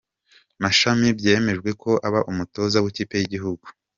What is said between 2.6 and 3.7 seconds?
w’ ikipe yigihugu